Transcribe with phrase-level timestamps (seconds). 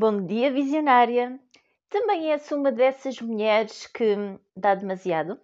[0.00, 1.40] Bom dia, visionária!
[1.90, 4.14] Também és uma dessas mulheres que
[4.56, 5.40] dá demasiado?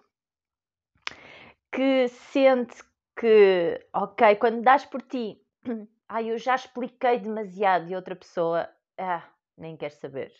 [1.72, 2.80] Que sente
[3.18, 5.44] que, ok, quando dás por ti,
[6.08, 9.28] ah, eu já expliquei demasiado e outra pessoa, ah,
[9.58, 10.32] nem quer saber.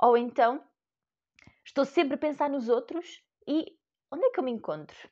[0.00, 0.60] Ou então,
[1.64, 3.78] estou sempre a pensar nos outros e
[4.10, 5.08] onde é que eu me encontro?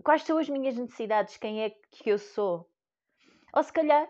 [0.00, 1.38] Quais são as minhas necessidades?
[1.38, 2.70] Quem é que eu sou?
[3.52, 4.08] Ou se calhar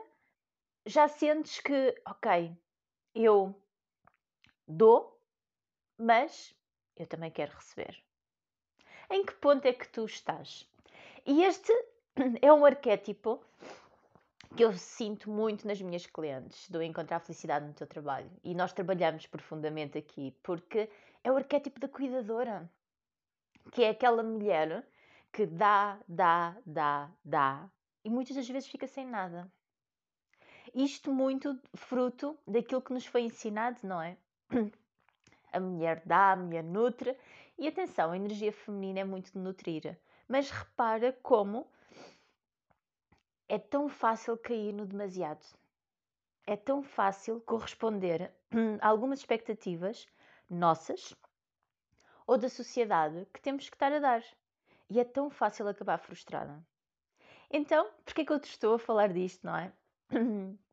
[0.87, 2.57] já sentes que, ok,
[3.15, 3.61] eu
[4.67, 5.21] dou,
[5.99, 6.55] mas
[6.97, 8.03] eu também quero receber.
[9.11, 10.69] Em que ponto é que tu estás?
[11.25, 11.73] E este
[12.41, 13.45] é um arquétipo
[14.57, 18.31] que eu sinto muito nas minhas clientes do encontrar felicidade no teu trabalho.
[18.43, 20.89] E nós trabalhamos profundamente aqui porque
[21.23, 22.71] é o arquétipo da cuidadora,
[23.73, 24.87] que é aquela mulher
[25.33, 27.71] que dá, dá, dá, dá
[28.05, 29.51] e muitas das vezes fica sem nada.
[30.77, 34.19] Isto muito fruto daquilo que nos foi ensinado, não é?
[35.51, 37.17] A mulher dá, a mulher nutre.
[37.57, 39.99] E atenção, a energia feminina é muito de nutrir.
[40.29, 41.67] Mas repara como
[43.49, 45.47] é tão fácil cair no demasiado.
[46.47, 48.31] É tão fácil corresponder
[48.83, 50.07] a algumas expectativas
[50.51, 51.15] nossas
[52.27, 54.23] ou da sociedade que temos que estar a dar.
[54.91, 56.63] E é tão fácil acabar frustrada.
[57.51, 59.73] Então, por que é que eu te estou a falar disto, não é?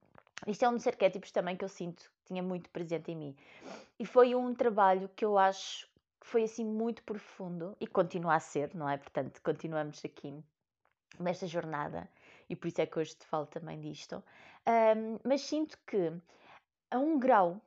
[0.48, 3.36] Isto é um dos arquétipos também que eu sinto tinha muito presente em mim.
[4.00, 5.88] E foi um trabalho que eu acho
[6.20, 8.98] que foi assim muito profundo e continua a ser, não é?
[8.98, 10.34] Portanto, continuamos aqui
[11.20, 12.10] nesta jornada
[12.50, 14.24] e por isso é que hoje te falo também disto.
[14.68, 16.14] Um, mas sinto que
[16.90, 17.62] a um grau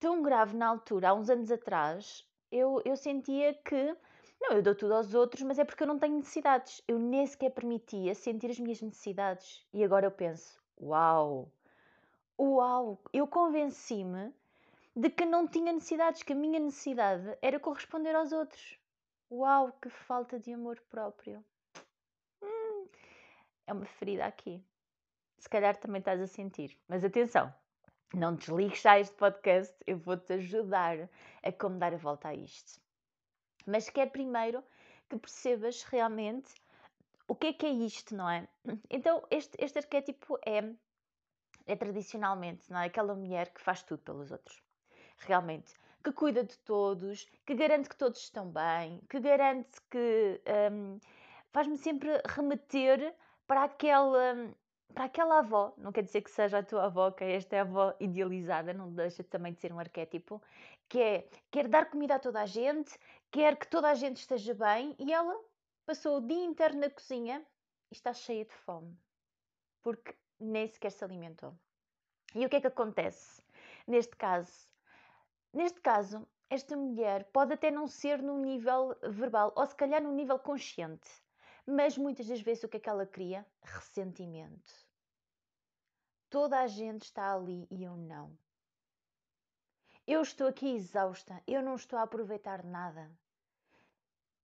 [0.00, 3.96] tão grave na altura, há uns anos atrás, eu, eu sentia que
[4.40, 6.82] não, eu dou tudo aos outros, mas é porque eu não tenho necessidades.
[6.86, 9.66] Eu nem sequer permitia sentir as minhas necessidades.
[9.72, 11.50] E agora eu penso: uau,
[12.38, 14.32] uau, eu convenci-me
[14.96, 18.78] de que não tinha necessidades, que a minha necessidade era corresponder aos outros.
[19.30, 21.44] Uau, que falta de amor próprio.
[22.42, 22.86] Hum,
[23.66, 24.62] é uma ferida aqui.
[25.38, 26.78] Se calhar também estás a sentir.
[26.88, 27.52] Mas atenção,
[28.12, 31.08] não desligues já este podcast, eu vou-te ajudar
[31.42, 32.84] a como dar a volta a isto
[33.66, 34.62] mas quer primeiro
[35.08, 36.52] que percebas realmente
[37.26, 38.46] o que é que é isto, não é?
[38.90, 40.62] Então, este, este arquétipo é,
[41.66, 42.86] é tradicionalmente, não é?
[42.86, 44.62] Aquela mulher que faz tudo pelos outros.
[45.18, 45.74] Realmente.
[46.02, 50.40] Que cuida de todos, que garante que todos estão bem, que garante que.
[50.70, 50.98] Um,
[51.50, 53.14] faz-me sempre remeter
[53.46, 54.52] para aquela.
[54.92, 57.62] Para aquela avó, não quer dizer que seja a tua avó, que esta é a
[57.62, 60.40] avó idealizada, não deixa também de ser um arquétipo,
[60.88, 62.96] que é quer dar comida a toda a gente,
[63.28, 65.36] quer que toda a gente esteja bem e ela
[65.84, 67.44] passou o dia inteiro na cozinha
[67.90, 68.96] e está cheia de fome
[69.84, 71.54] porque nem sequer se alimentou.
[72.34, 73.42] E o que é que acontece
[73.86, 74.68] neste caso?
[75.52, 80.14] Neste caso, esta mulher pode até não ser num nível verbal ou se calhar num
[80.14, 81.08] nível consciente,
[81.66, 83.46] mas muitas das vezes o que é que ela cria?
[83.62, 84.72] Ressentimento.
[86.30, 88.36] Toda a gente está ali e eu não.
[90.06, 93.10] Eu estou aqui exausta, eu não estou a aproveitar nada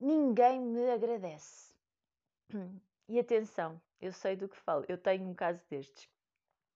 [0.01, 1.75] ninguém me agradece.
[3.09, 6.09] E atenção, eu sei do que falo, eu tenho um caso destes.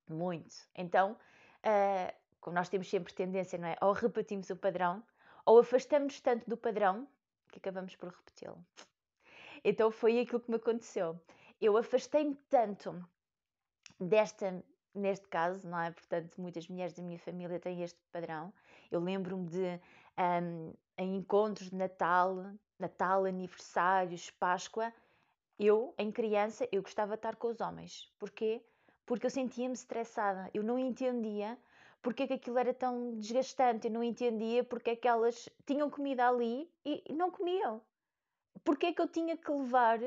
[0.08, 0.54] Muito.
[0.74, 3.76] Então, uh, como nós temos sempre tendência, não é?
[3.80, 5.02] Ou repetimos o padrão,
[5.46, 7.08] ou afastamos tanto do padrão
[7.50, 8.62] que acabamos por repeti-lo.
[9.64, 11.18] Então foi aquilo que me aconteceu.
[11.60, 13.02] Eu afastei-me tanto
[13.98, 14.62] desta,
[14.94, 15.90] neste caso, não é?
[15.90, 18.52] Portanto, muitas mulheres da minha família têm este padrão.
[18.90, 19.80] Eu lembro-me de
[20.18, 24.92] um, em encontros de Natal, Natal, aniversários, Páscoa,
[25.58, 28.12] eu, em criança, eu gostava de estar com os homens.
[28.18, 28.62] Porquê?
[29.06, 30.50] Porque eu sentia-me estressada.
[30.52, 31.58] Eu não entendia
[32.02, 33.86] porque é que aquilo era tão desgastante.
[33.86, 37.80] Eu não entendia porque é que elas tinham comida ali e não comiam.
[38.64, 39.98] Porque é que eu tinha que levar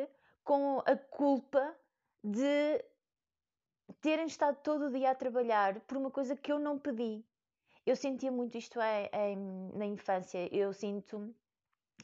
[0.44, 1.76] com a culpa
[2.24, 2.84] de
[4.02, 7.24] terem estado todo o dia a trabalhar por uma coisa que eu não pedi.
[7.86, 9.36] Eu sentia muito isto é, é,
[9.74, 10.54] na infância.
[10.54, 11.34] Eu sinto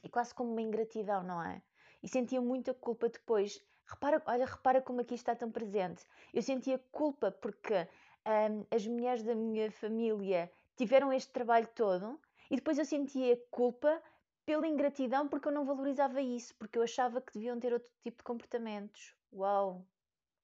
[0.03, 1.61] é quase como uma ingratidão, não é?
[2.03, 3.63] E sentia muita culpa depois.
[3.88, 6.05] Repara, olha, repara como aqui está tão presente.
[6.33, 7.88] Eu sentia culpa porque
[8.27, 12.19] hum, as mulheres da minha família tiveram este trabalho todo
[12.51, 14.01] e depois eu sentia culpa
[14.45, 18.17] pela ingratidão porque eu não valorizava isso, porque eu achava que deviam ter outro tipo
[18.17, 19.15] de comportamentos.
[19.31, 19.88] Uau!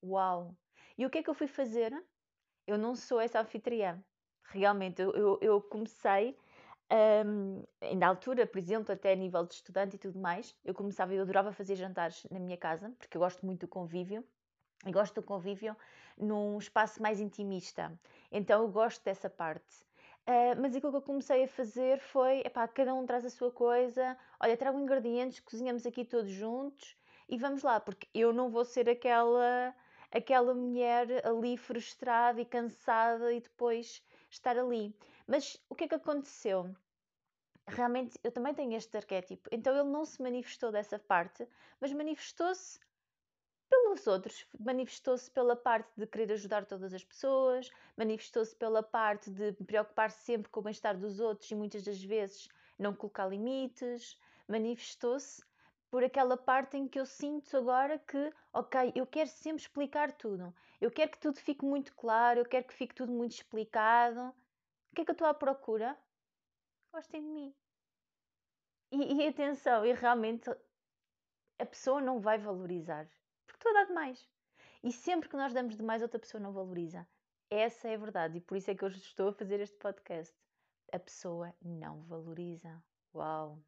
[0.01, 0.55] Uau!
[0.97, 1.93] E o que é que eu fui fazer?
[2.65, 4.01] Eu não sou essa anfitriã.
[4.43, 6.37] Realmente, eu, eu, eu comecei
[6.91, 7.63] um,
[7.97, 11.21] na altura, por exemplo, até a nível de estudante e tudo mais, eu começava, eu
[11.21, 14.23] adorava fazer jantares na minha casa, porque eu gosto muito do convívio.
[14.85, 15.75] e gosto do convívio
[16.17, 17.97] num espaço mais intimista.
[18.31, 19.85] Então eu gosto dessa parte.
[20.27, 23.51] Uh, mas aquilo que eu comecei a fazer foi, epá, cada um traz a sua
[23.51, 26.95] coisa, olha, trago ingredientes, cozinhamos aqui todos juntos
[27.27, 29.73] e vamos lá, porque eu não vou ser aquela
[30.11, 34.95] aquela mulher ali frustrada e cansada e depois estar ali.
[35.31, 36.75] Mas o que é que aconteceu?
[37.67, 41.47] Realmente eu também tenho este arquétipo, então ele não se manifestou dessa parte,
[41.79, 42.79] mas manifestou-se
[43.69, 49.53] pelos outros, manifestou-se pela parte de querer ajudar todas as pessoas, manifestou-se pela parte de
[49.65, 52.47] preocupar sempre com o bem-estar dos outros e muitas das vezes
[52.79, 55.45] não colocar limites, manifestou-se
[55.91, 60.51] por aquela parte em que eu sinto agora que, ok, eu quero sempre explicar tudo,
[60.81, 64.33] eu quero que tudo fique muito claro, eu quero que fique tudo muito explicado.
[64.91, 65.97] O que é que eu estou à procura?
[66.91, 67.55] Gostem de mim.
[68.91, 70.49] E, e atenção, e realmente
[71.59, 73.07] a pessoa não vai valorizar,
[73.45, 74.27] porque estou a dar demais.
[74.83, 77.07] E sempre que nós damos demais, outra pessoa não valoriza.
[77.49, 80.35] Essa é a verdade, e por isso é que eu estou a fazer este podcast.
[80.91, 82.81] A pessoa não valoriza.
[83.13, 83.59] Uau!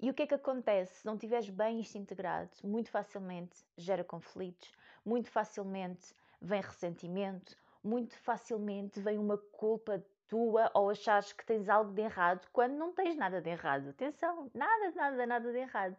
[0.00, 2.50] E o que é que acontece se não estiveres bem isto integrado?
[2.62, 4.72] Muito facilmente gera conflitos,
[5.04, 7.56] muito facilmente vem ressentimento,
[7.88, 12.92] muito facilmente vem uma culpa tua ou achares que tens algo de errado quando não
[12.92, 13.88] tens nada de errado.
[13.88, 15.96] Atenção, nada, nada, nada de errado.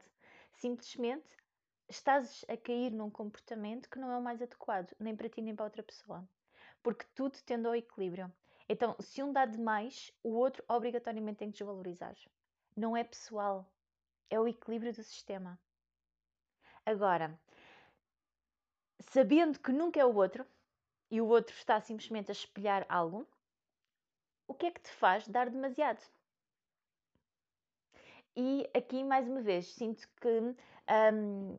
[0.51, 1.35] Simplesmente
[1.87, 5.55] estás a cair num comportamento que não é o mais adequado, nem para ti nem
[5.55, 6.23] para outra pessoa.
[6.83, 8.31] Porque tudo tende ao equilíbrio.
[8.69, 12.15] Então, se um dá demais, o outro obrigatoriamente tem que desvalorizar.
[12.77, 13.67] Não é pessoal,
[14.29, 15.59] é o equilíbrio do sistema.
[16.85, 17.37] Agora,
[18.99, 20.45] sabendo que nunca é o outro
[21.09, 23.27] e o outro está simplesmente a espelhar algo,
[24.47, 26.01] o que é que te faz dar demasiado?
[28.35, 30.55] E aqui, mais uma vez, sinto que,
[31.13, 31.57] um,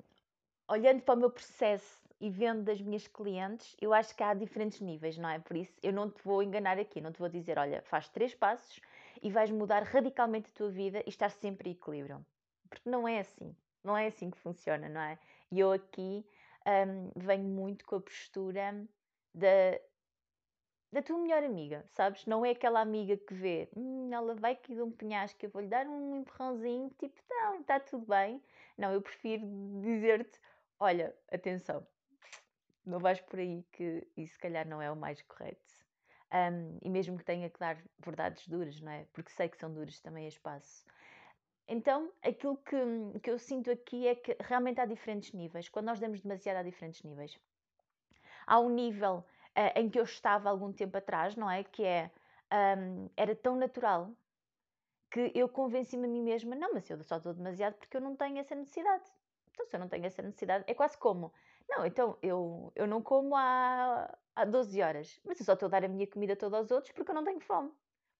[0.69, 4.81] olhando para o meu processo e vendo das minhas clientes, eu acho que há diferentes
[4.81, 5.39] níveis, não é?
[5.39, 8.35] Por isso, eu não te vou enganar aqui, não te vou dizer, olha, faz três
[8.35, 8.81] passos
[9.23, 12.25] e vais mudar radicalmente a tua vida e estar sempre em equilíbrio.
[12.69, 13.55] Porque não é assim.
[13.83, 15.19] Não é assim que funciona, não é?
[15.51, 16.25] E eu aqui
[16.67, 18.87] um, venho muito com a postura
[19.35, 19.81] da,
[20.93, 22.27] da tua melhor amiga, sabes?
[22.27, 25.69] Não é aquela amiga que vê, hum, ela vai aqui de um penhasco, eu vou-lhe
[25.69, 28.43] dar um empurrãozinho, tipo, não, está tudo bem.
[28.77, 29.47] Não, eu prefiro
[29.83, 30.41] dizer-te,
[30.79, 31.87] olha, atenção,
[32.85, 35.81] não vais por aí que isso se calhar não é o mais correto.
[36.33, 39.05] Um, e mesmo que tenha que dar verdades duras, não é?
[39.13, 40.85] Porque sei que são duras também a espaço.
[41.67, 45.69] Então, aquilo que, que eu sinto aqui é que realmente há diferentes níveis.
[45.69, 47.39] Quando nós damos demasiado, há diferentes níveis.
[48.59, 49.25] Um nível
[49.57, 51.63] uh, em que eu estava algum tempo atrás, não é?
[51.65, 52.11] Que é,
[52.79, 54.11] um, era tão natural
[55.11, 58.15] que eu convenci-me a mim mesma, não, mas eu só estou demasiado porque eu não
[58.17, 59.05] tenho essa necessidade.
[59.53, 61.33] Então, se eu não tenho essa necessidade, é quase como,
[61.69, 65.71] não, então eu, eu não como há, há 12 horas, mas eu só estou a
[65.71, 67.73] dar a minha comida toda aos outros porque eu não tenho fome.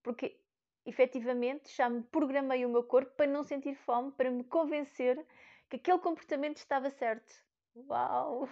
[0.03, 0.41] Porque
[0.85, 5.25] efetivamente já me programei o meu corpo para não sentir fome, para me convencer
[5.69, 7.33] que aquele comportamento estava certo.
[7.77, 8.49] Uau!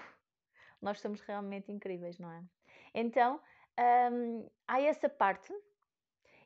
[0.80, 2.44] Nós somos realmente incríveis, não é?
[2.94, 3.40] Então,
[4.12, 5.52] hum, há essa parte,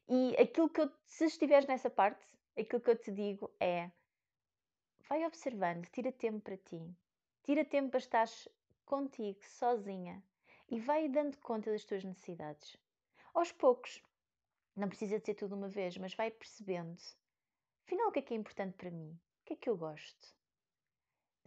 [0.08, 2.24] e aquilo que eu, se estiveres nessa parte,
[2.58, 3.90] aquilo que eu te digo é:
[5.08, 6.80] vai observando, tira tempo para ti,
[7.42, 8.26] tira tempo para estar
[8.84, 10.22] contigo, sozinha,
[10.70, 12.76] e vai dando conta das tuas necessidades.
[13.34, 14.02] Aos poucos,
[14.74, 16.96] não precisa de ser tudo uma vez, mas vai percebendo.
[17.86, 19.10] Afinal, o que é que é importante para mim?
[19.12, 20.34] O que é que eu gosto?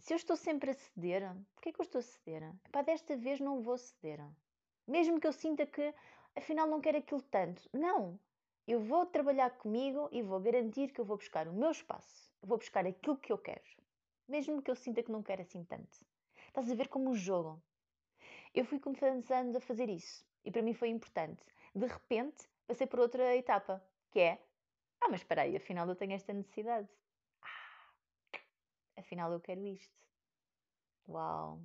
[0.06, 2.54] Se eu estou sempre a ceder, porquê que eu estou a ceder?
[2.70, 4.20] Pá, desta vez não vou ceder.
[4.86, 5.92] Mesmo que eu sinta que,
[6.36, 7.68] afinal, não quero aquilo tanto.
[7.72, 8.16] Não!
[8.68, 12.32] Eu vou trabalhar comigo e vou garantir que eu vou buscar o meu espaço.
[12.40, 13.64] Eu vou buscar aquilo que eu quero.
[14.28, 15.98] Mesmo que eu sinta que não quero assim tanto.
[16.46, 17.60] Estás a ver como um jogo.
[18.54, 20.24] Eu fui começando a fazer isso.
[20.44, 21.42] E para mim foi importante.
[21.74, 24.40] De repente, passei por outra etapa, que é:
[25.00, 26.88] ah, mas espera aí, afinal eu tenho esta necessidade.
[28.96, 29.94] Afinal eu quero isto.
[31.08, 31.60] Uau!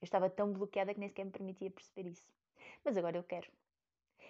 [0.00, 2.26] Eu estava tão bloqueada que nem sequer me permitia perceber isso.
[2.84, 3.50] Mas agora eu quero.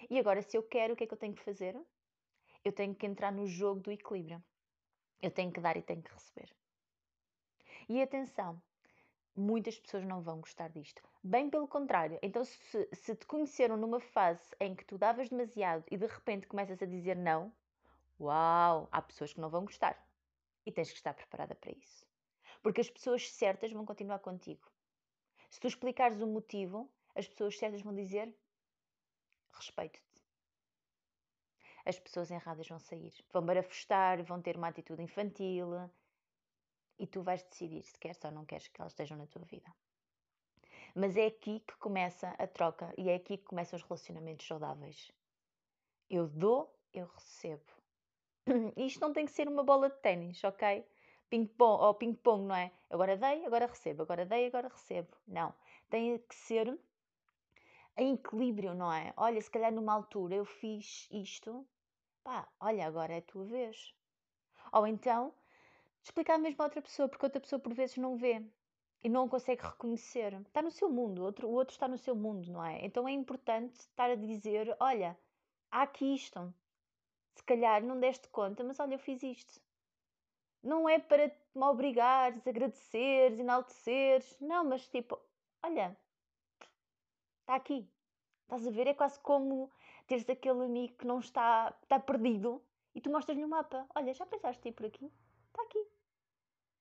[0.09, 1.77] E agora, se eu quero, o que é que eu tenho que fazer?
[2.65, 4.43] Eu tenho que entrar no jogo do equilíbrio.
[5.21, 6.55] Eu tenho que dar e tenho que receber.
[7.89, 8.61] E atenção,
[9.37, 11.03] muitas pessoas não vão gostar disto.
[11.23, 12.19] Bem pelo contrário.
[12.23, 16.47] Então, se, se te conheceram numa fase em que tu davas demasiado e de repente
[16.47, 17.53] começas a dizer não,
[18.21, 20.07] uau, há pessoas que não vão gostar.
[20.65, 22.07] E tens que estar preparada para isso.
[22.63, 24.71] Porque as pessoas certas vão continuar contigo.
[25.51, 28.35] Se tu explicares o motivo, as pessoas certas vão dizer
[29.53, 30.23] respeito-te.
[31.85, 35.91] As pessoas erradas vão sair, vão barafustar, vão ter uma atitude infantil,
[36.99, 39.73] e tu vais decidir se queres ou não queres que elas estejam na tua vida.
[40.95, 45.13] Mas é aqui que começa a troca e é aqui que começam os relacionamentos saudáveis.
[46.11, 47.71] Eu dou, eu recebo.
[48.77, 50.85] Isto não tem que ser uma bola de ténis, ok?
[51.31, 52.73] Ping-pong, ou ping-pong, não é?
[52.91, 55.09] Agora dei, agora recebo, agora dei, agora recebo.
[55.27, 55.55] Não.
[55.91, 56.79] Tem que ser
[57.97, 59.13] em equilíbrio, não é?
[59.17, 61.67] Olha, se calhar numa altura eu fiz isto,
[62.23, 63.95] pá, olha, agora é a tua vez.
[64.73, 65.35] Ou então,
[66.03, 68.43] explicar mesmo a outra pessoa, porque outra pessoa por vezes não vê
[69.03, 70.33] e não consegue reconhecer.
[70.43, 72.85] Está no seu mundo, outro, o outro está no seu mundo, não é?
[72.85, 75.19] Então é importante estar a dizer: olha,
[75.71, 76.55] há aqui isto.
[77.35, 79.61] Se calhar não deste conta, mas olha, eu fiz isto.
[80.63, 84.37] Não é para me obrigares, agradeceres, enalteceres.
[84.41, 85.19] Não, mas tipo,
[85.63, 85.97] olha,
[87.41, 87.89] está aqui.
[88.43, 88.87] Estás a ver?
[88.87, 89.71] É quase como
[90.07, 92.63] teres aquele amigo que não está, está perdido
[92.95, 93.87] e tu mostras-lhe o mapa.
[93.95, 95.13] Olha, já pensaste ir por aqui?
[95.49, 95.87] Está aqui.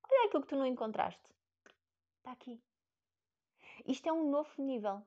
[0.10, 1.22] Olha aquilo que tu não encontraste.
[2.18, 2.62] Está aqui.
[3.86, 5.06] Isto é um novo nível.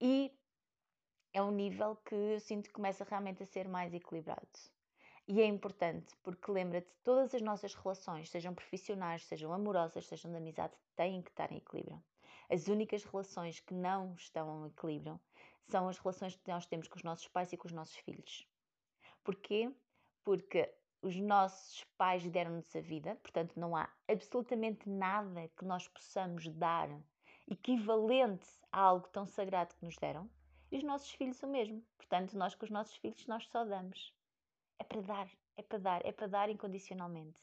[0.00, 0.32] E
[1.32, 4.48] é um nível que eu sinto que começa realmente a ser mais equilibrado.
[5.26, 10.36] E é importante porque lembra-te, todas as nossas relações, sejam profissionais, sejam amorosas, sejam de
[10.36, 12.02] amizade, têm que estar em equilíbrio.
[12.50, 15.18] As únicas relações que não estão em equilíbrio
[15.62, 18.46] são as relações que nós temos com os nossos pais e com os nossos filhos.
[19.22, 19.74] Porquê?
[20.22, 26.48] Porque os nossos pais deram-nos a vida, portanto, não há absolutamente nada que nós possamos
[26.48, 26.90] dar
[27.48, 30.28] equivalente a algo tão sagrado que nos deram
[30.70, 31.82] e os nossos filhos o mesmo.
[31.96, 34.14] Portanto, nós com os nossos filhos nós só damos.
[34.78, 37.42] É para dar, é para dar, é para dar incondicionalmente.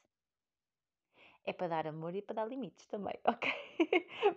[1.44, 3.52] É para dar amor e para dar limites também, ok?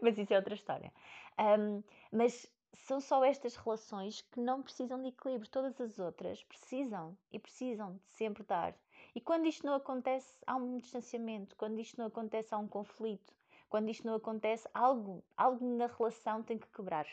[0.00, 0.92] mas isso é outra história.
[1.38, 5.50] Um, mas são só estas relações que não precisam de equilíbrio.
[5.50, 8.74] Todas as outras precisam e precisam de sempre dar.
[9.14, 11.54] E quando isto não acontece, há um distanciamento.
[11.56, 13.32] Quando isto não acontece, há um conflito.
[13.68, 17.06] Quando isto não acontece, algo, algo na relação tem que quebrar.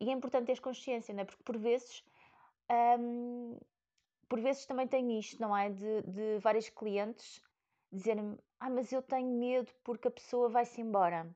[0.00, 1.24] E é importante ter consciência, não é?
[1.24, 2.04] Porque por vezes,
[2.98, 3.56] hum,
[4.30, 5.68] por vezes também tenho isto, não é?
[5.68, 7.42] De, de clientes
[7.90, 11.28] dizerem-me, ah, mas eu tenho medo porque a pessoa vai-se embora.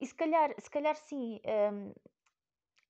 [0.00, 1.92] E se calhar, se calhar sim, hum,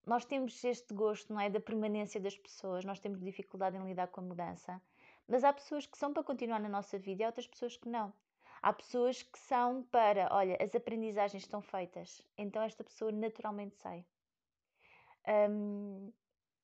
[0.07, 1.51] nós temos este gosto, não é?
[1.51, 4.81] Da permanência das pessoas, nós temos dificuldade em lidar com a mudança,
[5.27, 7.89] mas há pessoas que são para continuar na nossa vida e há outras pessoas que
[7.89, 8.13] não.
[8.63, 14.07] Há pessoas que são para, olha, as aprendizagens estão feitas, então esta pessoa naturalmente sai.
[15.51, 16.13] Um,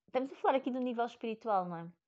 [0.06, 1.99] estamos a falar aqui do nível espiritual, não é?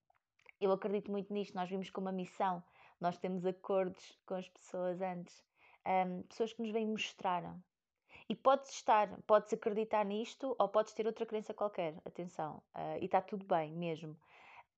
[0.62, 2.62] Eu acredito muito nisto, nós vimos como uma missão,
[3.00, 5.44] nós temos acordos com as pessoas antes,
[5.86, 7.56] um, pessoas que nos vêm mostrar.
[8.28, 13.06] E podes estar, podes acreditar nisto ou podes ter outra crença qualquer, atenção, uh, e
[13.06, 14.16] está tudo bem mesmo.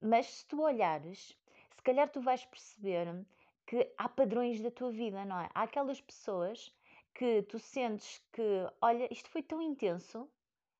[0.01, 1.37] Mas se tu olhares,
[1.77, 3.25] se calhar tu vais perceber
[3.67, 5.49] que há padrões da tua vida, não é?
[5.55, 6.75] Há aquelas pessoas
[7.15, 8.43] que tu sentes que,
[8.81, 10.29] olha, isto foi tão intenso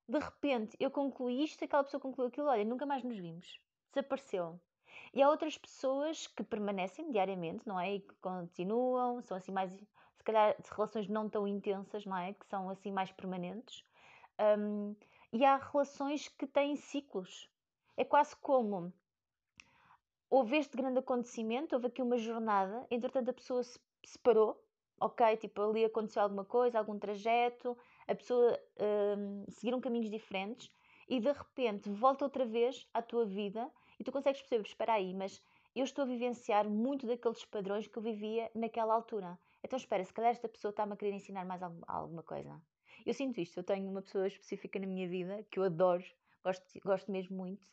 [0.09, 3.59] de repente eu concluí isto, aquela pessoa concluiu aquilo, olha, nunca mais nos vimos,
[3.93, 4.61] desapareceu.
[5.13, 7.95] E há outras pessoas que permanecem diariamente, não é?
[7.95, 12.33] E que continuam, são assim mais, se calhar, relações não tão intensas, não é?
[12.33, 13.85] Que são assim mais permanentes.
[14.59, 14.95] Um,
[15.33, 17.51] e há relações que têm ciclos.
[17.97, 18.93] É quase como
[20.35, 24.61] houve este grande acontecimento, houve aqui uma jornada, entretanto a pessoa se separou,
[25.01, 25.37] ok?
[25.37, 28.59] Tipo, ali aconteceu alguma coisa, algum trajeto, a pessoa
[29.17, 30.71] um, seguiram caminhos diferentes
[31.09, 35.15] e de repente volta outra vez à tua vida e tu consegues perceber, espera aí,
[35.15, 35.43] mas
[35.75, 39.39] eu estou a vivenciar muito daqueles padrões que eu vivia naquela altura.
[39.63, 42.61] Então espera, se calhar esta pessoa está-me a querer ensinar mais alguma coisa.
[43.05, 46.05] Eu sinto isto, eu tenho uma pessoa específica na minha vida que eu adoro,
[46.43, 47.67] gosto, gosto mesmo muito,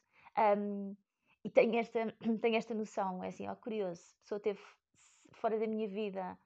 [0.57, 0.95] um,
[1.43, 2.11] e tenho esta,
[2.41, 4.59] tenho esta noção, é assim, ó, curioso, a pessoa teve
[5.33, 6.37] fora da minha vida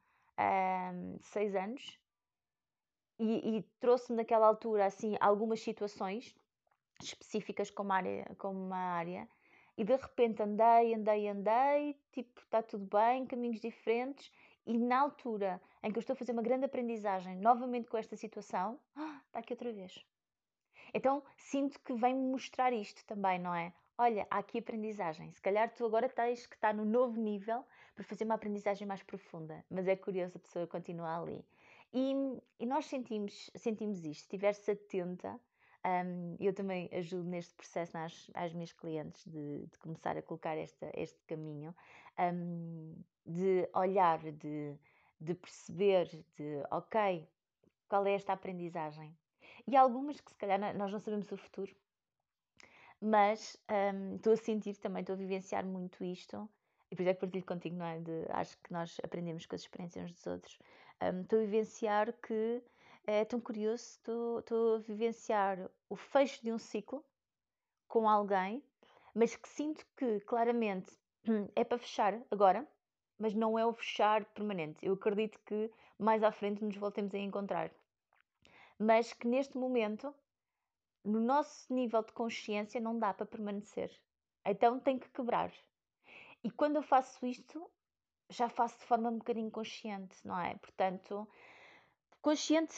[0.94, 2.00] um, seis anos,
[3.18, 6.36] e, e trouxe-me naquela altura assim algumas situações
[7.02, 9.28] específicas como, área, como uma área
[9.78, 14.32] e de repente andei, andei, andei, tipo, está tudo bem, caminhos diferentes
[14.66, 18.16] e na altura em que eu estou a fazer uma grande aprendizagem novamente com esta
[18.16, 20.06] situação, ah, está aqui outra vez.
[20.94, 23.74] Então sinto que vem-me mostrar isto também, não é?
[23.98, 25.32] Olha, há aqui aprendizagem.
[25.32, 29.02] Se calhar tu agora tens que estar no novo nível para fazer uma aprendizagem mais
[29.02, 31.46] profunda, mas é curioso a pessoa continuar ali.
[31.94, 32.14] E,
[32.60, 35.40] e nós sentimos, sentimos isto, se estiveres atenta,
[35.86, 40.58] um, eu também ajudo neste processo às, às minhas clientes de, de, começar a colocar
[40.58, 41.76] esta, este caminho,
[42.20, 44.76] um, de olhar, de,
[45.22, 47.28] de perceber, de ok,
[47.88, 49.16] qual é esta aprendizagem.
[49.68, 51.76] E algumas que se calhar nós não sabemos o futuro,
[53.00, 53.56] mas
[53.94, 56.50] um, estou a sentir também, estou a vivenciar muito isto,
[56.90, 58.00] e por isso é que partilho contigo, não é?
[58.00, 60.60] De, acho que nós aprendemos com as experiências uns dos outros
[61.02, 62.62] um, estou a vivenciar que
[63.08, 64.00] é tão curioso,
[64.40, 67.04] estou a vivenciar o fecho de um ciclo
[67.88, 68.64] com alguém,
[69.14, 70.92] mas que sinto que claramente
[71.56, 72.68] é para fechar agora,
[73.18, 74.86] mas não é o fechar permanente.
[74.86, 77.72] Eu acredito que mais à frente nos voltemos a encontrar.
[78.78, 80.14] Mas que neste momento,
[81.04, 83.90] no nosso nível de consciência, não dá para permanecer.
[84.46, 85.52] Então tem que quebrar.
[86.44, 87.72] E quando eu faço isto,
[88.30, 90.56] já faço de forma um bocadinho consciente, não é?
[90.56, 91.28] Portanto,
[92.26, 92.74] consciente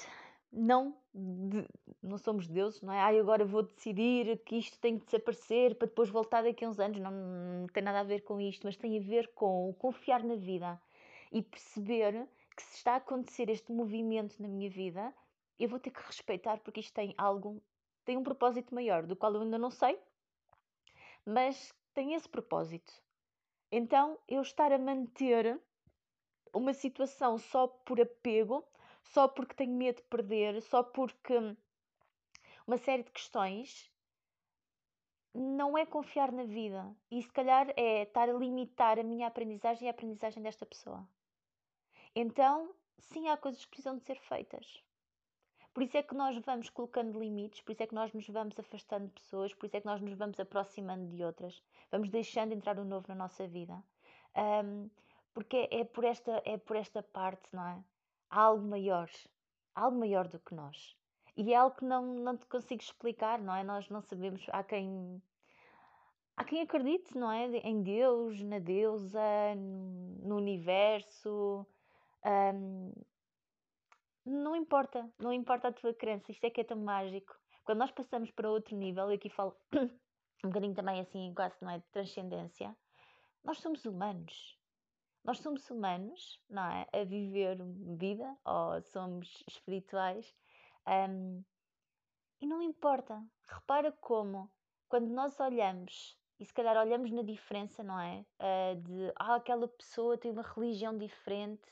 [0.51, 1.66] não de,
[2.04, 3.00] não somos deuses, não é?
[3.00, 6.77] Ai, agora vou decidir que isto tem que desaparecer para depois voltar daqui a uns
[6.77, 7.00] anos.
[7.00, 10.36] Não, não tem nada a ver com isto, mas tem a ver com confiar na
[10.36, 10.77] vida
[11.32, 12.27] e perceber
[12.58, 15.13] que se está a acontecer este movimento na minha vida,
[15.58, 17.63] eu vou ter que respeitar porque isto tem algo,
[18.04, 19.98] tem um propósito maior, do qual eu ainda não sei,
[21.25, 22.94] mas tem esse propósito.
[23.72, 25.58] Então, eu estar a manter
[26.54, 28.68] uma situação só por apego
[29.14, 31.56] só porque tenho medo de perder, só porque
[32.66, 33.90] uma série de questões,
[35.34, 36.94] não é confiar na vida.
[37.10, 41.08] E se calhar é estar a limitar a minha aprendizagem e a aprendizagem desta pessoa.
[42.16, 44.84] Então, sim, há coisas que precisam de ser feitas.
[45.74, 48.58] Por isso é que nós vamos colocando limites, por isso é que nós nos vamos
[48.60, 51.62] afastando de pessoas, por isso é que nós nos vamos aproximando de outras,
[51.92, 53.84] vamos deixando entrar o novo na nossa vida.
[54.36, 54.90] Um,
[55.36, 57.84] porque é por, esta, é por esta parte, não é?
[58.29, 59.10] Há algo maior,
[59.75, 60.96] há algo maior do que nós.
[61.36, 63.63] E é algo que não, não te consigo explicar, não é?
[63.63, 65.22] Nós não sabemos, há quem,
[66.36, 67.46] há quem acredite, não é?
[67.57, 69.22] Em Deus, na deusa,
[69.55, 71.65] no universo.
[72.25, 72.91] Um,
[74.25, 77.34] não importa, não importa a tua crença, isto é que é tão mágico.
[77.63, 79.55] Quando nós passamos para outro nível, e aqui falo
[80.43, 81.77] um bocadinho também assim, quase não é?
[81.77, 82.75] De transcendência,
[83.43, 84.57] nós somos humanos.
[85.27, 86.88] Nós somos humanos, não é?
[86.93, 87.57] A viver
[87.98, 90.34] vida, ou somos espirituais,
[90.88, 91.43] um,
[92.39, 93.22] e não importa.
[93.46, 94.50] Repara como,
[94.88, 98.25] quando nós olhamos, e se calhar olhamos na diferença, não é?
[98.39, 101.69] Uh, de, ah, aquela pessoa tem uma religião diferente.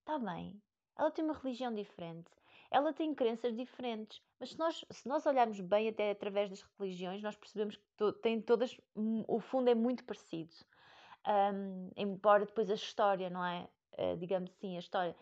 [0.00, 0.62] Está bem,
[0.98, 2.30] ela tem uma religião diferente,
[2.70, 7.22] ela tem crenças diferentes, mas se nós, se nós olharmos bem até através das religiões,
[7.22, 10.52] nós percebemos que to, têm todas, hum, o fundo é muito parecido
[11.26, 13.68] um, embora depois a história, não é?
[13.98, 15.16] Uh, digamos assim, a história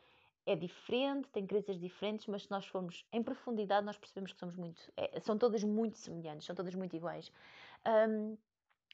[0.46, 4.56] é diferente, tem crenças diferentes, mas se nós formos em profundidade, nós percebemos que somos
[4.56, 7.30] muito, é, são todas muito semelhantes, são todas muito iguais.
[7.86, 8.38] Um,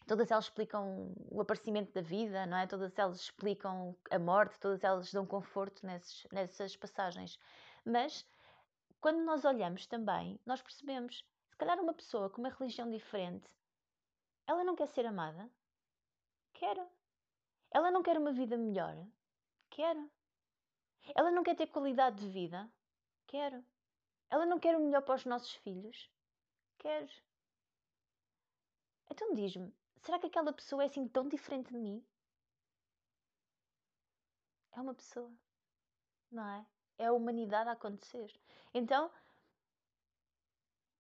[0.06, 2.66] todas elas explicam o aparecimento da vida, não é?
[2.66, 7.38] Todas elas explicam a morte, todas elas dão conforto nesses, nessas passagens.
[7.84, 8.26] Mas
[9.00, 13.48] quando nós olhamos também, nós percebemos, se calhar uma pessoa com uma religião diferente,
[14.46, 15.48] ela não quer ser amada,
[16.54, 16.88] Quero.
[17.70, 18.96] Ela não quer uma vida melhor?
[19.70, 20.10] Quero.
[21.14, 22.70] Ela não quer ter qualidade de vida?
[23.26, 23.64] Quero.
[24.30, 26.10] Ela não quer o melhor para os nossos filhos?
[26.78, 27.08] Quero.
[29.10, 32.04] Então diz-me, será que aquela pessoa é assim tão diferente de mim?
[34.72, 35.32] É uma pessoa,
[36.30, 36.66] não é?
[36.98, 38.32] É a humanidade a acontecer.
[38.72, 39.10] Então,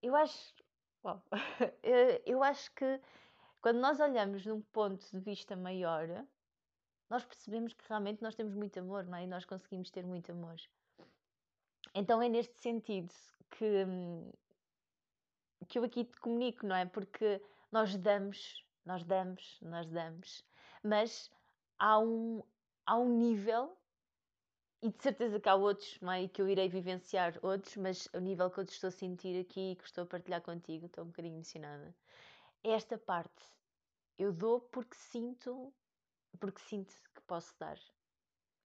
[0.02, 0.54] eu acho.
[1.02, 1.20] Bom,
[2.24, 3.00] eu acho que
[3.64, 6.06] quando nós olhamos de um ponto de vista maior,
[7.08, 9.24] nós percebemos que realmente nós temos muito amor, não é?
[9.24, 10.56] E nós conseguimos ter muito amor.
[11.94, 13.10] Então é neste sentido
[13.52, 13.86] que,
[15.66, 16.84] que eu aqui te comunico, não é?
[16.84, 17.40] Porque
[17.72, 20.44] nós damos, nós damos, nós damos,
[20.82, 21.30] mas
[21.78, 22.42] há um,
[22.84, 23.74] há um nível,
[24.82, 26.24] e de certeza que há outros, não é?
[26.24, 29.72] E que eu irei vivenciar outros, mas o nível que eu estou a sentir aqui
[29.72, 31.94] e que estou a partilhar contigo, estou um bocadinho emocionada,
[32.64, 33.44] esta parte
[34.18, 35.72] eu dou porque sinto,
[36.40, 37.78] porque sinto que posso dar.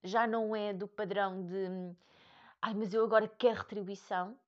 [0.03, 1.95] Já não é do padrão de
[2.62, 4.39] ai, mas eu agora quero retribuição.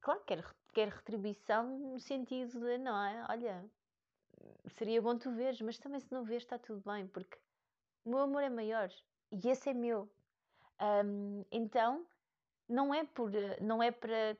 [0.00, 0.36] Claro que
[0.74, 3.24] quero, retribuição no sentido de não é?
[3.30, 3.64] Olha,
[4.66, 7.38] seria bom tu veres, mas também se não vês está tudo bem, porque
[8.04, 8.90] o meu amor é maior
[9.30, 10.10] e esse é meu.
[10.80, 12.04] Um, então
[12.68, 14.36] não é por não é para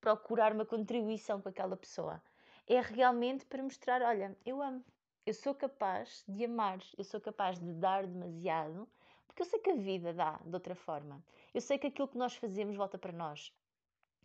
[0.00, 2.20] procurar uma contribuição com aquela pessoa
[2.66, 4.84] é realmente para mostrar: olha, eu amo,
[5.26, 8.88] eu sou capaz de amar, eu sou capaz de dar demasiado,
[9.26, 11.24] porque eu sei que a vida dá de outra forma.
[11.54, 13.52] Eu sei que aquilo que nós fazemos volta para nós.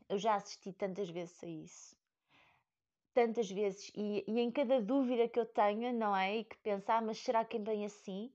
[0.10, 1.96] Eu já assisti tantas vezes a isso.
[3.14, 6.38] Tantas vezes, e, e em cada dúvida que eu tenho, não é?
[6.38, 8.32] E que penso, ah, mas será que é bem assim?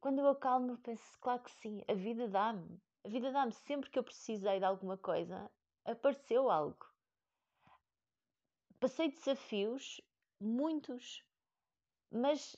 [0.00, 2.80] Quando eu acalmo, penso, claro que sim, a vida dá-me.
[3.04, 3.52] A vida dá-me.
[3.52, 5.50] Sempre que eu precisei de alguma coisa,
[5.84, 6.93] apareceu algo
[8.84, 9.98] passei desafios,
[10.38, 11.24] muitos,
[12.10, 12.54] mas,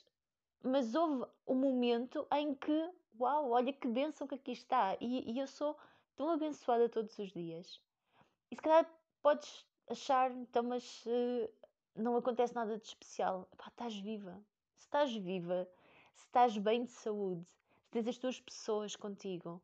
[0.61, 4.97] mas houve um momento em que, uau, olha que bênção que aqui está.
[4.99, 5.77] E, e eu sou
[6.17, 7.81] tão abençoada todos os dias.
[8.51, 8.85] E se calhar
[9.21, 11.49] podes achar, então, mas uh,
[11.95, 13.47] não acontece nada de especial.
[13.53, 14.37] Epá, estás viva.
[14.75, 15.65] Se estás viva,
[16.13, 19.61] se estás bem de saúde, se tens as tuas pessoas contigo,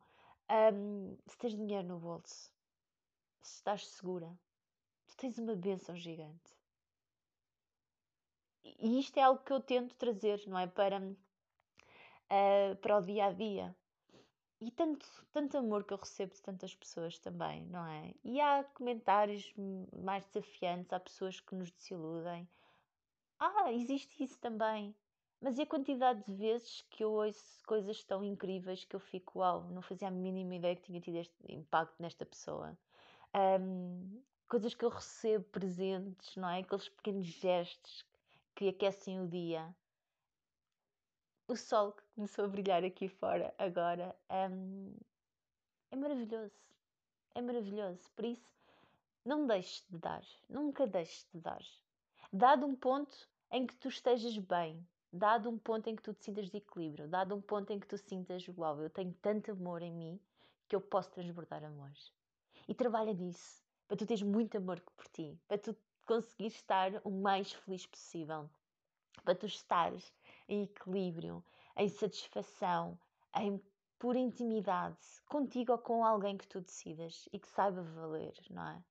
[0.74, 2.50] um, se tens dinheiro no bolso,
[3.42, 4.32] se estás segura,
[5.08, 6.53] tu tens uma bênção gigante.
[8.64, 10.68] E isto é algo que eu tento trazer, não é?
[10.68, 13.76] Para, uh, para o dia a dia.
[14.62, 18.14] E tanto, tanto amor que eu recebo de tantas pessoas também, não é?
[18.24, 19.54] E há comentários
[20.02, 22.48] mais desafiantes, há pessoas que nos desiludem.
[23.38, 24.96] Ah, existe isso também.
[25.42, 29.40] Mas e a quantidade de vezes que eu ouço coisas tão incríveis que eu fico,
[29.40, 32.78] uau, não fazia a mínima ideia que tinha tido este impacto nesta pessoa.
[33.60, 36.60] Um, coisas que eu recebo presentes, não é?
[36.62, 38.06] Aqueles pequenos gestos
[38.56, 39.74] que aquecem o dia.
[41.48, 44.16] O sol que começou a brilhar aqui fora agora
[44.52, 44.96] um,
[45.92, 46.56] é maravilhoso.
[47.36, 48.10] É maravilhoso.
[48.16, 48.54] Por isso,
[49.26, 50.24] não deixes de dar.
[50.50, 51.62] Nunca deixes de dar.
[52.32, 56.24] Dado um ponto em que tu estejas bem, dado um ponto em que tu te
[56.26, 59.84] sintas de equilíbrio, dado um ponto em que tu sintas, uau, eu tenho tanto amor
[59.84, 60.20] em mim
[60.68, 61.92] que eu posso transbordar amor.
[62.68, 67.12] E trabalha nisso, para tu teres muito amor por ti, para tu conseguires estar o
[67.12, 68.50] mais feliz possível,
[69.24, 70.14] para tu estares
[70.48, 71.44] em equilíbrio,
[71.76, 73.00] em satisfação,
[73.36, 73.62] em
[73.98, 78.84] pura intimidade, contigo ou com alguém que tu decidas e que saiba valer, não é?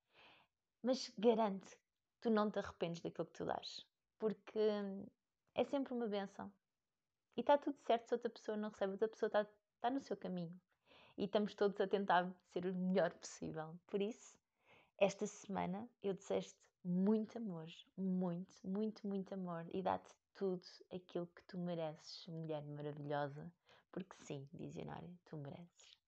[0.83, 1.79] Mas garante
[2.21, 3.87] tu não te arrependes daquilo que tu dás,
[4.19, 4.59] porque
[5.55, 6.51] é sempre uma benção.
[7.37, 10.17] E está tudo certo se outra pessoa não recebe, outra pessoa está, está no seu
[10.17, 10.59] caminho.
[11.17, 13.79] E estamos todos a tentar ser o melhor possível.
[13.87, 14.37] Por isso,
[14.99, 17.67] esta semana eu desejo-te muito amor,
[17.97, 23.53] muito, muito, muito amor e dá-te tudo aquilo que tu mereces, mulher maravilhosa,
[23.91, 26.02] porque sim, visionária, tu mereces.